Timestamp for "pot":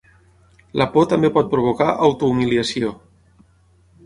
1.35-1.51